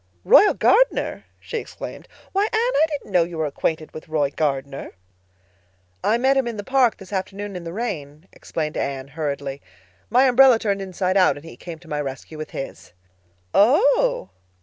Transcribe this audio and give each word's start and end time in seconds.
"Royal 0.25 0.55
Gardner!" 0.55 1.25
she 1.39 1.57
exclaimed. 1.59 2.07
"Why, 2.31 2.45
Anne, 2.45 2.49
I 2.53 2.85
didn't 2.89 3.11
know 3.11 3.21
you 3.23 3.37
were 3.37 3.45
acquainted 3.45 3.93
with 3.93 4.09
Roy 4.09 4.31
Gardner!" 4.31 4.93
"I 6.03 6.17
met 6.17 6.35
him 6.37 6.47
in 6.47 6.57
the 6.57 6.63
park 6.63 6.97
this 6.97 7.13
afternoon 7.13 7.55
in 7.55 7.65
the 7.65 7.71
rain," 7.71 8.27
explained 8.33 8.77
Anne 8.77 9.09
hurriedly. 9.09 9.61
"My 10.09 10.23
umbrella 10.25 10.57
turned 10.57 10.81
inside 10.81 11.17
out 11.17 11.35
and 11.35 11.45
he 11.45 11.55
came 11.55 11.77
to 11.77 11.87
my 11.87 12.01
rescue 12.01 12.39
with 12.39 12.49
his." 12.49 12.93
"Oh!" 13.53 14.31